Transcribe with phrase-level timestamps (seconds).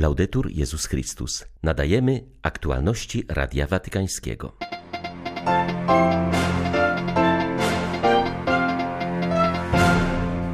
[0.00, 1.44] Laudetur Jezus Chrystus.
[1.62, 4.52] Nadajemy aktualności Radia Watykańskiego.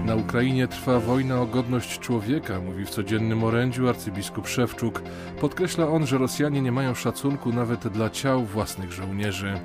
[0.06, 5.02] Na Ukrainie trwa wojna o godność człowieka, mówi w codziennym orędziu arcybiskup Szewczuk.
[5.40, 9.60] Podkreśla on, że Rosjanie nie mają szacunku nawet dla ciał własnych żołnierzy.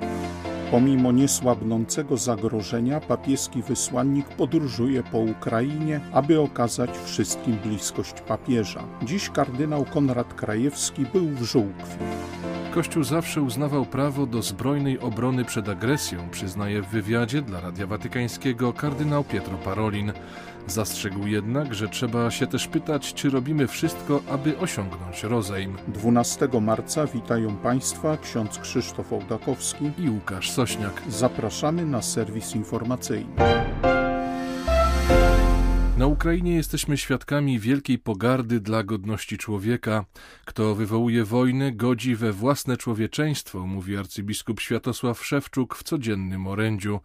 [0.72, 8.84] Pomimo niesłabnącego zagrożenia, papieski wysłannik podróżuje po Ukrainie, aby okazać wszystkim bliskość papieża.
[9.02, 11.98] Dziś kardynał Konrad Krajewski był w Żółkwi.
[12.74, 18.72] Kościół zawsze uznawał prawo do zbrojnej obrony przed agresją, przyznaje w wywiadzie dla Radia Watykańskiego
[18.72, 20.12] kardynał Pietro Parolin.
[20.66, 25.76] Zastrzegł jednak, że trzeba się też pytać, czy robimy wszystko, aby osiągnąć rozejm.
[25.88, 31.02] 12 marca witają Państwa ksiądz Krzysztof Ołdakowski i Łukasz Sośniak.
[31.08, 33.71] Zapraszamy na serwis informacyjny.
[36.02, 40.04] Na Ukrainie jesteśmy świadkami wielkiej pogardy dla godności człowieka.
[40.44, 47.00] Kto wywołuje wojnę, godzi we własne człowieczeństwo, mówi arcybiskup Światosław Szewczuk w codziennym orędziu.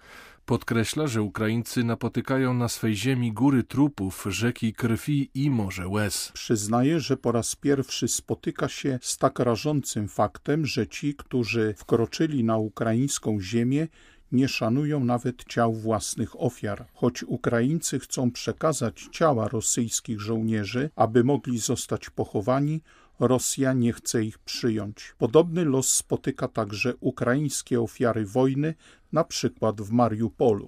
[0.46, 6.32] Podkreśla, że Ukraińcy napotykają na swej ziemi góry trupów, rzeki krwi i morze łez.
[6.34, 12.44] Przyznaje, że po raz pierwszy spotyka się z tak rażącym faktem, że ci, którzy wkroczyli
[12.44, 13.88] na ukraińską ziemię,
[14.32, 16.86] nie szanują nawet ciał własnych ofiar.
[16.94, 22.82] Choć Ukraińcy chcą przekazać ciała rosyjskich żołnierzy, aby mogli zostać pochowani,
[23.20, 25.16] Rosja nie chce ich przyjąć.
[25.18, 28.74] Podobny los spotyka także ukraińskie ofiary wojny,
[29.12, 30.68] na przykład w Mariupolu.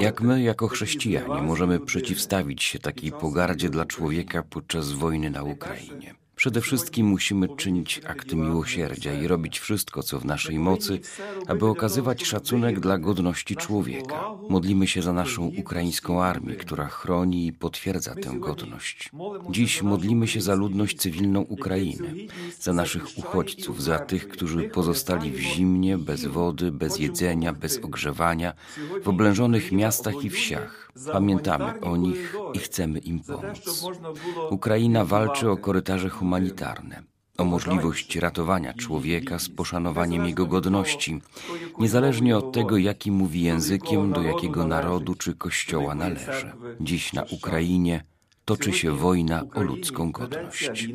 [0.00, 6.14] Jak my, jako chrześcijanie, możemy przeciwstawić się takiej pogardzie dla człowieka podczas wojny na Ukrainie?
[6.42, 11.00] Przede wszystkim musimy czynić akty miłosierdzia i robić wszystko, co w naszej mocy,
[11.46, 14.24] aby okazywać szacunek dla godności człowieka.
[14.48, 19.10] Modlimy się za naszą ukraińską armię, która chroni i potwierdza tę godność.
[19.50, 22.14] Dziś modlimy się za ludność cywilną Ukrainy,
[22.60, 28.54] za naszych uchodźców, za tych, którzy pozostali w zimnie, bez wody, bez jedzenia, bez ogrzewania,
[29.02, 30.82] w oblężonych miastach i wsiach.
[31.12, 33.84] Pamiętamy o nich i chcemy im pomóc.
[34.50, 37.02] Ukraina walczy o korytarze humanitarne,
[37.38, 41.20] o możliwość ratowania człowieka z poszanowaniem jego godności,
[41.78, 46.52] niezależnie od tego, jakim mówi językiem, do jakiego narodu czy kościoła należy.
[46.80, 48.04] Dziś na Ukrainie
[48.44, 50.88] toczy się wojna o ludzką godność.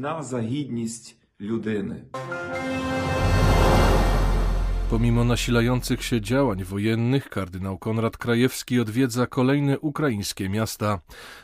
[4.89, 10.99] Pomimo nasilających się działań wojennych, kardynał Konrad Krajewski odwiedza kolejne ukraińskie miasta.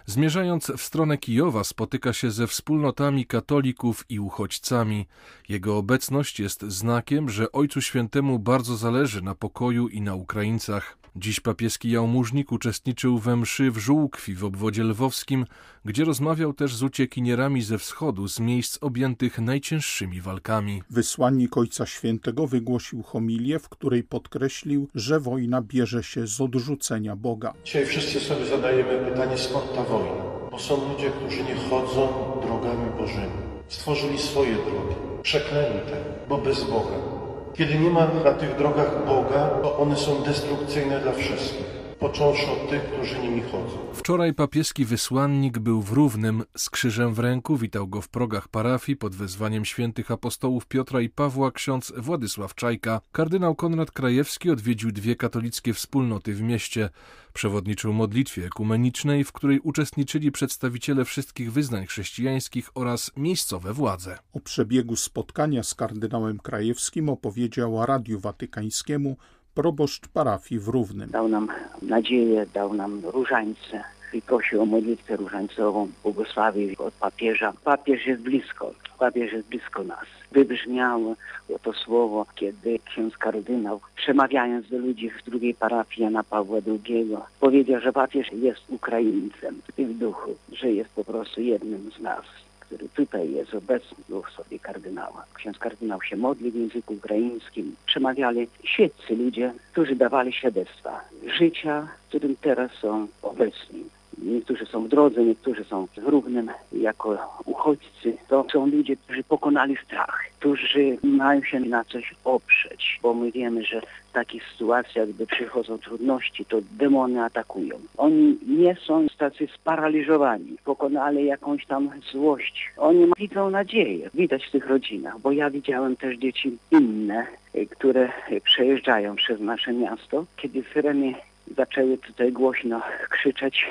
[0.05, 5.07] Zmierzając w stronę Kijowa, spotyka się ze wspólnotami katolików i uchodźcami.
[5.49, 11.02] Jego obecność jest znakiem, że Ojcu Świętemu bardzo zależy na pokoju i na Ukraińcach.
[11.15, 15.45] Dziś papieski jałmużnik uczestniczył we mszy w Żółkwi w obwodzie lwowskim,
[15.85, 20.81] gdzie rozmawiał też z uciekinierami ze wschodu, z miejsc objętych najcięższymi walkami.
[20.89, 27.53] Wysłannik Ojca Świętego wygłosił homilię, w której podkreślił, że wojna bierze się z odrzucenia Boga.
[27.63, 30.23] Dzisiaj wszyscy sobie zadajemy pytanie, skąd ta wojna?
[30.51, 32.07] Bo są ludzie, którzy nie chodzą
[32.41, 33.43] drogami Bożymi.
[33.67, 37.12] Stworzyli swoje drogi, przeklęte, bo bez Boga.
[37.53, 42.69] Kiedy nie ma na tych drogach Boga, to one są destrukcyjne dla wszystkich, począwszy od
[42.69, 43.77] tych, którzy nimi chodzą.
[43.93, 48.95] Wczoraj papieski wysłannik był w Równym, z krzyżem w ręku witał go w progach parafii
[48.95, 53.01] pod wezwaniem świętych apostołów Piotra i Pawła ksiądz Władysław Czajka.
[53.11, 56.89] Kardynał Konrad Krajewski odwiedził dwie katolickie wspólnoty w mieście.
[57.33, 64.17] Przewodniczył modlitwie ekumenicznej, w której uczestniczyli przedstawiciele wszystkich wyznań chrześcijańskich oraz miejscowe władze.
[64.33, 69.17] O przebiegu spotkania z kardynałem Krajewskim opowiedział Radiu Watykańskiemu
[69.53, 71.09] proboszcz parafii w Równym.
[71.09, 71.47] Dał nam
[71.81, 73.83] nadzieję, dał nam różańce
[74.13, 77.53] i prosił o modlitwę różańcową, błogosławił od papieża.
[77.63, 80.05] Papież jest blisko, papież jest blisko nas.
[80.31, 81.15] Wybrzmiało
[81.63, 87.07] to słowo, kiedy ksiądz kardynał, przemawiając do ludzi w drugiej parafii Jana Pawła II,
[87.39, 92.25] powiedział, że papież jest Ukraińcem i w duchu, że jest po prostu jednym z nas
[92.73, 95.25] który tutaj jest obecny, był sobie kardynała.
[95.33, 97.75] Ksiądz kardynał się modlił w języku ukraińskim.
[97.85, 101.01] Przemawiali świeccy ludzie, którzy dawali świadectwa
[101.39, 103.83] życia, w którym teraz są obecni.
[104.25, 108.17] Niektórzy są w drodze, niektórzy są w Równym jako uchodźcy.
[108.27, 113.63] To są ludzie, którzy pokonali strach, którzy mają się na coś oprzeć, bo my wiemy,
[113.63, 117.75] że w takich sytuacjach, gdy przychodzą trudności, to demony atakują.
[117.97, 122.71] Oni nie są tacy sparaliżowani, pokonali jakąś tam złość.
[122.77, 127.27] Oni widzą nadzieję, widać w tych rodzinach, bo ja widziałem też dzieci inne,
[127.69, 128.11] które
[128.43, 131.13] przejeżdżają przez nasze miasto, kiedy syreny
[131.57, 133.65] zaczęły tutaj głośno krzyczeć,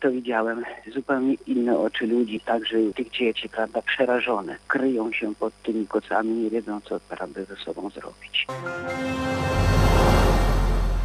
[0.00, 4.56] to widziałem zupełnie inne oczy ludzi, także tych dzieci, prawda, przerażone.
[4.68, 8.46] Kryją się pod tymi kocami, nie wiedzą, co prawda ze sobą zrobić.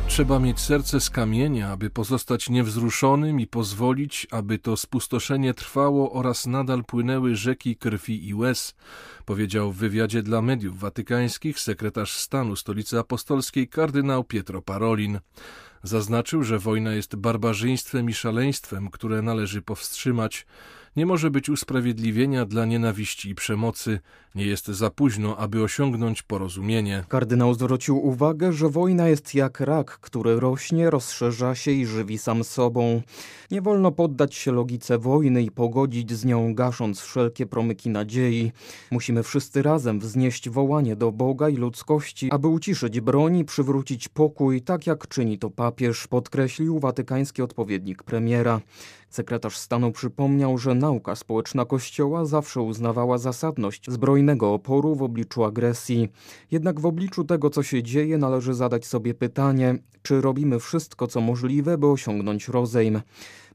[0.07, 6.45] Trzeba mieć serce z kamienia, aby pozostać niewzruszonym i pozwolić, aby to spustoszenie trwało oraz
[6.45, 8.75] nadal płynęły rzeki krwi i łez,
[9.25, 15.19] powiedział w wywiadzie dla mediów watykańskich sekretarz stanu Stolicy Apostolskiej kardynał Pietro Parolin.
[15.85, 20.45] Zaznaczył, że wojna jest barbarzyństwem i szaleństwem, które należy powstrzymać.
[20.95, 23.99] Nie może być usprawiedliwienia dla nienawiści i przemocy.
[24.35, 27.03] Nie jest za późno, aby osiągnąć porozumienie.
[27.07, 32.43] Kardynał zwrócił uwagę, że wojna jest jak rak, który rośnie, rozszerza się i żywi sam
[32.43, 33.01] sobą.
[33.51, 38.51] Nie wolno poddać się logice wojny i pogodzić z nią, gasząc wszelkie promyki nadziei.
[38.91, 44.61] Musimy wszyscy razem wznieść wołanie do Boga i ludzkości, aby uciszyć broń i przywrócić pokój,
[44.61, 48.61] tak jak czyni to papież, podkreślił watykański odpowiednik premiera.
[49.09, 56.09] Sekretarz stanu przypomniał, że nauka społeczna Kościoła zawsze uznawała zasadność zbrojnego oporu w obliczu agresji.
[56.51, 61.21] Jednak w obliczu tego, co się dzieje, należy zadać sobie pytanie, czy robimy wszystko, co
[61.21, 63.01] możliwe, by osiągnąć rozejm.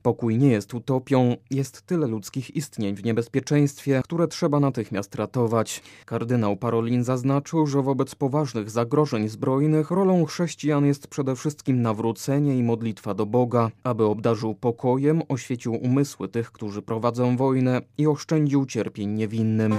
[0.03, 5.83] Pokój nie jest utopią, jest tyle ludzkich istnień w niebezpieczeństwie, które trzeba natychmiast ratować.
[6.05, 12.63] Kardynał Parolin zaznaczył, że wobec poważnych zagrożeń zbrojnych rolą chrześcijan jest przede wszystkim nawrócenie i
[12.63, 19.11] modlitwa do Boga, aby obdarzył pokojem, oświecił umysły tych, którzy prowadzą wojnę i oszczędził cierpień
[19.11, 19.75] niewinnym.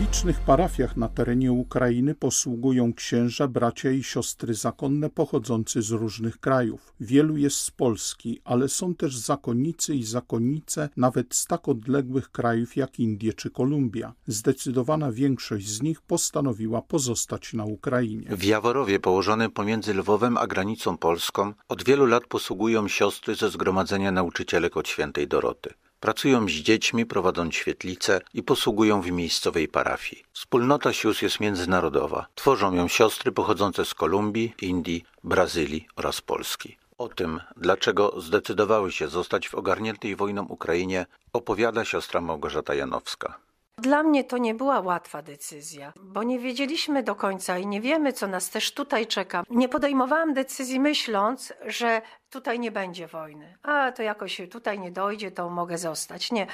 [0.00, 6.94] Licznych parafiach na terenie Ukrainy posługują księża, bracia i siostry zakonne pochodzący z różnych krajów.
[7.00, 12.76] Wielu jest z Polski, ale są też zakonnicy i zakonnice nawet z tak odległych krajów
[12.76, 14.12] jak Indie czy Kolumbia.
[14.26, 18.36] Zdecydowana większość z nich postanowiła pozostać na Ukrainie.
[18.36, 24.12] W Jaworowie, położonym pomiędzy Lwowem a granicą polską, od wielu lat posługują siostry ze Zgromadzenia
[24.12, 25.74] Nauczycielek od Świętej Doroty.
[26.00, 30.24] Pracują z dziećmi, prowadzą świetlice i posługują w miejscowej parafii.
[30.32, 32.26] Wspólnota sióstr jest międzynarodowa.
[32.34, 36.76] Tworzą ją siostry pochodzące z Kolumbii, Indii, Brazylii oraz Polski.
[36.98, 43.38] O tym, dlaczego zdecydowały się zostać w ogarniętej wojną Ukrainie, opowiada siostra Małgorzata Janowska.
[43.78, 48.12] Dla mnie to nie była łatwa decyzja, bo nie wiedzieliśmy do końca i nie wiemy,
[48.12, 49.42] co nas też tutaj czeka.
[49.50, 53.58] Nie podejmowałam decyzji myśląc, że tutaj nie będzie wojny.
[53.62, 56.32] A to jakoś tutaj nie dojdzie, to mogę zostać.
[56.32, 56.46] Nie.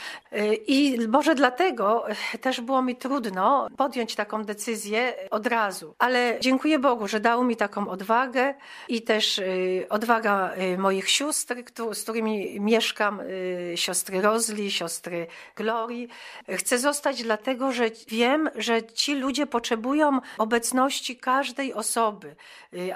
[0.67, 2.07] I może dlatego
[2.41, 5.95] też było mi trudno podjąć taką decyzję od razu.
[5.99, 8.55] Ale dziękuję Bogu, że dał mi taką odwagę
[8.89, 11.55] i też y, odwaga y, moich sióstr,
[11.93, 15.27] z którymi mieszkam, y, siostry Rozli, siostry
[15.57, 16.09] Glorii.
[16.49, 22.37] Chcę zostać dlatego, że wiem, że ci ludzie potrzebują obecności każdej osoby,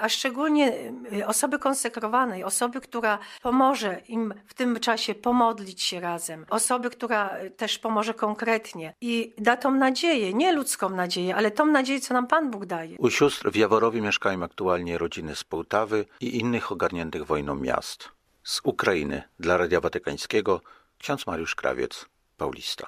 [0.01, 0.73] a szczególnie
[1.25, 7.29] osoby konsekrowanej, osoby osoby, która pomoże im w tym czasie pomodlić się razem, osoby, która
[7.57, 12.27] też pomoże konkretnie i da tą nadzieję, nie ludzką nadzieję, ale tą nadzieję, co nam
[12.27, 12.97] Pan Bóg daje.
[12.99, 18.09] U sióstr w Jaworowie mieszkają aktualnie rodziny z Połtawy i innych ogarniętych wojną miast.
[18.43, 20.61] Z Ukrainy dla Radia Watykańskiego
[20.99, 22.05] ksiądz Mariusz Krawiec,
[22.37, 22.87] Paulista.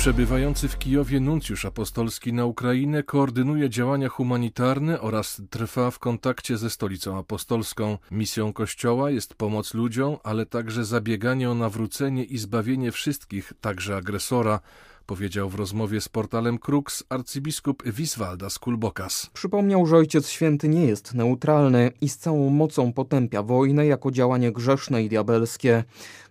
[0.00, 6.70] Przebywający w Kijowie nuncjusz apostolski na Ukrainę koordynuje działania humanitarne oraz trwa w kontakcie ze
[6.70, 7.98] stolicą apostolską.
[8.10, 14.60] Misją Kościoła jest pomoc ludziom, ale także zabieganie o nawrócenie i zbawienie wszystkich, także agresora,
[15.06, 19.30] powiedział w rozmowie z portalem Krux arcybiskup Wiswalda Skulbokas.
[19.34, 24.52] Przypomniał, że Ojciec Święty nie jest neutralny i z całą mocą potępia wojnę jako działanie
[24.52, 25.84] grzeszne i diabelskie.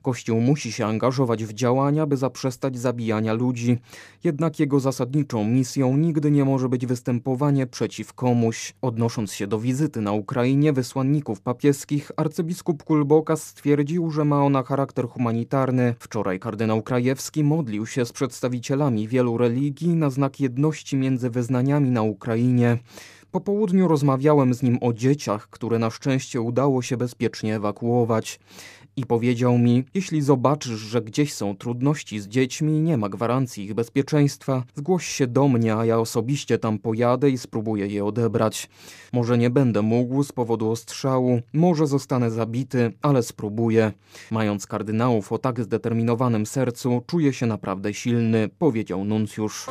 [0.10, 3.78] Kościół musi się angażować w działania, by zaprzestać zabijania ludzi.
[4.24, 8.74] Jednak jego zasadniczą misją nigdy nie może być występowanie przeciw komuś.
[8.82, 15.08] Odnosząc się do wizyty na Ukrainie wysłanników papieskich, arcybiskup Kulbokas stwierdził, że ma ona charakter
[15.08, 15.96] humanitarny.
[16.00, 22.02] Wczoraj kardynał Krajewski modlił się z przedstawicielami wielu religii na znak jedności między wyznaniami na
[22.02, 22.78] Ukrainie.
[23.32, 28.40] Po południu rozmawiałem z nim o dzieciach, które na szczęście udało się bezpiecznie ewakuować
[28.96, 33.74] i powiedział mi: Jeśli zobaczysz, że gdzieś są trudności z dziećmi, nie ma gwarancji ich
[33.74, 38.70] bezpieczeństwa, zgłoś się do mnie, a ja osobiście tam pojadę i spróbuję je odebrać.
[39.14, 43.92] Może nie będę mógł z powodu ostrzału, może zostanę zabity, ale spróbuję.
[44.32, 49.66] Mając kardynałów o tak zdeterminowanym sercu, czuję się naprawdę silny, powiedział nuncjusz.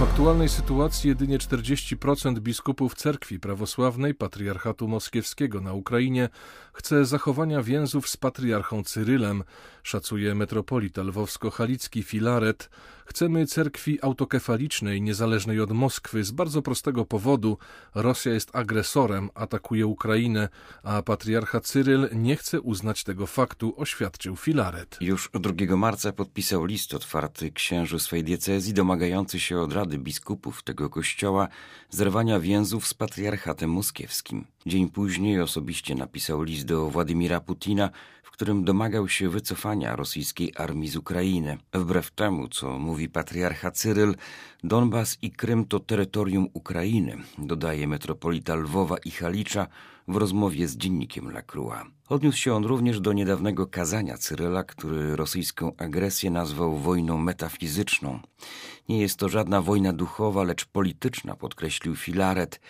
[0.00, 6.28] W aktualnej sytuacji jedynie 40% biskupów cerkwi prawosławnej Patriarchatu Moskiewskiego na Ukrainie
[6.72, 9.44] chce zachowania więzów z patriarchą Cyrylem,
[9.82, 12.70] szacuje metropolita lwowsko-halicki Filaret.
[13.10, 17.58] Chcemy cerkwi autokefalicznej, niezależnej od Moskwy z bardzo prostego powodu.
[17.94, 20.48] Rosja jest agresorem, atakuje Ukrainę,
[20.82, 24.98] a patriarcha Cyryl nie chce uznać tego faktu, oświadczył Filaret.
[25.00, 30.90] Już 2 marca podpisał list otwarty księżu swej diecezji domagający się od Rady Biskupów tego
[30.90, 31.48] kościoła
[31.90, 34.44] zerwania więzów z patriarchatem moskiewskim.
[34.66, 37.90] Dzień później osobiście napisał list do Władimira Putina,
[38.22, 41.58] w którym domagał się wycofania rosyjskiej armii z Ukrainy.
[41.72, 44.14] Wbrew temu, co mówi patriarcha Cyryl,
[44.64, 49.66] Donbas i Krym to terytorium Ukrainy, dodaje metropolita Lwowa i Halicza
[50.08, 51.82] w rozmowie z dziennikiem Lacroix.
[52.08, 58.20] Odniósł się on również do niedawnego kazania Cyryla, który rosyjską agresję nazwał wojną metafizyczną.
[58.88, 62.60] Nie jest to żadna wojna duchowa, lecz polityczna, podkreślił Filaret.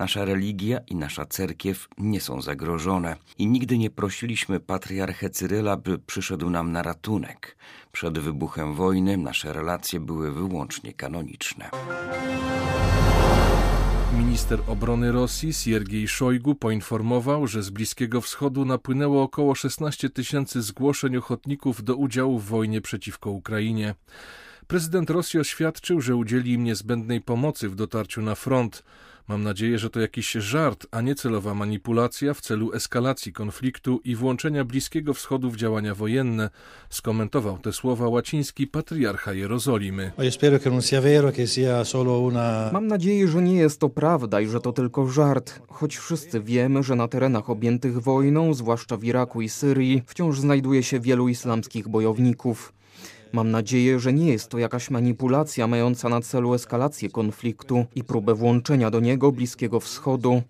[0.00, 5.98] Nasza religia i nasza cerkiew nie są zagrożone i nigdy nie prosiliśmy patriarchę Cyryla, by
[5.98, 7.56] przyszedł nam na ratunek.
[7.92, 11.70] Przed wybuchem wojny nasze relacje były wyłącznie kanoniczne.
[14.18, 21.16] Minister obrony Rosji Siergiej Szojgu poinformował, że z Bliskiego Wschodu napłynęło około 16 tysięcy zgłoszeń
[21.16, 23.94] ochotników do udziału w wojnie przeciwko Ukrainie.
[24.66, 28.82] Prezydent Rosji oświadczył, że udzieli im niezbędnej pomocy w dotarciu na front.
[29.28, 34.16] Mam nadzieję, że to jakiś żart, a nie celowa manipulacja w celu eskalacji konfliktu i
[34.16, 36.50] włączenia Bliskiego Wschodu w działania wojenne,
[36.90, 40.12] skomentował te słowa łaciński patriarcha Jerozolimy.
[42.72, 46.82] Mam nadzieję, że nie jest to prawda i że to tylko żart, choć wszyscy wiemy,
[46.82, 51.88] że na terenach objętych wojną, zwłaszcza w Iraku i Syrii, wciąż znajduje się wielu islamskich
[51.88, 52.79] bojowników.
[53.32, 58.34] Mam nadzieję, że nie jest to jakaś manipulacja mająca na celu eskalację konfliktu i próbę
[58.34, 60.42] włączenia do niego Bliskiego Wschodu.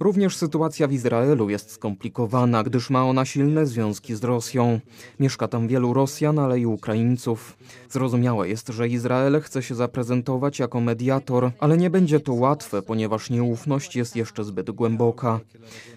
[0.00, 4.80] Również sytuacja w Izraelu jest skomplikowana, gdyż ma ona silne związki z Rosją.
[5.20, 7.56] Mieszka tam wielu Rosjan, ale i Ukraińców.
[7.90, 13.30] Zrozumiałe jest, że Izrael chce się zaprezentować jako mediator, ale nie będzie to łatwe, ponieważ
[13.30, 15.40] nieufność jest jeszcze zbyt głęboka.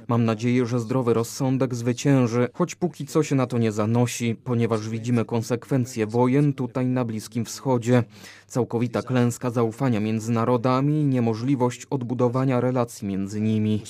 [0.08, 4.90] Mam nadzieję, że zdrowy rozsądek zwycięży, choć póki co się na to nie zanosi, ponieważ
[4.90, 8.04] widzimy konsekwencje wojen tutaj na Bliskim Wschodzie.
[8.50, 13.84] Całkowita klęska zaufania między narodami i niemożliwość odbudowania relacji między nimi.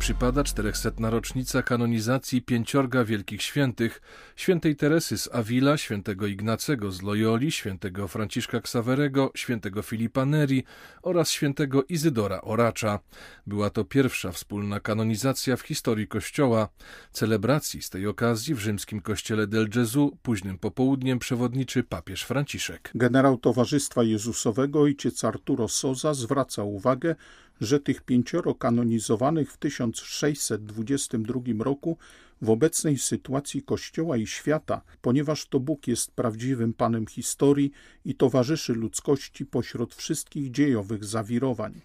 [0.00, 0.90] Przypada 400.
[1.00, 4.02] rocznica kanonizacji pięciorga wielkich świętych:
[4.36, 10.64] świętej Teresy z Avila, świętego Ignacego z Loyoli, świętego Franciszka Xaverego, świętego Filipa Neri
[11.02, 12.98] oraz świętego Izydora Oracza.
[13.46, 16.68] Była to pierwsza wspólna kanonizacja w historii Kościoła.
[17.12, 22.90] Celebracji z tej okazji w rzymskim kościele del Gesù późnym popołudniem przewodniczy papież Franciszek.
[22.94, 27.14] Generał Towarzystwa Jezusowego ojciec Arturo Soza zwraca uwagę,
[27.60, 31.96] że tych pięcioro kanonizowanych w 1622 roku
[32.42, 37.70] w obecnej sytuacji Kościoła i świata, ponieważ to Bóg jest prawdziwym Panem historii
[38.04, 41.80] i towarzyszy ludzkości pośród wszystkich dziejowych zawirowań.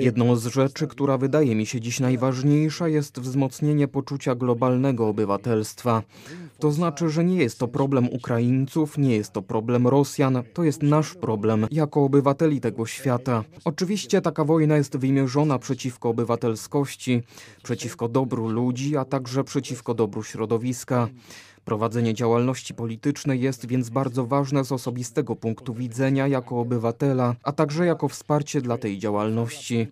[0.00, 6.02] Jedną z rzeczy, która wydaje mi się dziś najważniejsza, jest wzmocnienie poczucia globalnego obywatelstwa.
[6.58, 10.82] To znaczy, że nie jest to problem Ukraińców, nie jest to problem Rosjan, to jest
[10.82, 13.44] nasz problem jako obywateli tego świata.
[13.64, 17.22] Oczywiście taka wojna jest wymierzona przeciwko obywatelskości,
[17.62, 21.08] przeciwko dobru ludzi, a także przeciwko dobru środowiska.
[21.64, 27.86] Prowadzenie działalności politycznej jest więc bardzo ważne z osobistego punktu widzenia jako obywatela, a także
[27.86, 29.88] jako wsparcie dla tej działalności.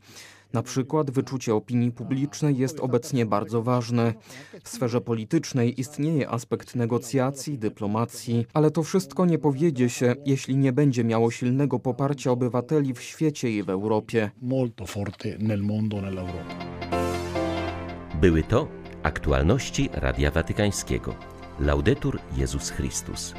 [0.53, 4.15] Na przykład wyczucie opinii publicznej jest obecnie bardzo ważne.
[4.65, 10.73] W sferze politycznej istnieje aspekt negocjacji, dyplomacji, ale to wszystko nie powiedzie się, jeśli nie
[10.73, 14.31] będzie miało silnego poparcia obywateli w świecie i w Europie.
[18.21, 18.69] Były to
[19.03, 21.15] aktualności Radia Watykańskiego.
[21.61, 23.35] Laudetur Jezus Chrystus.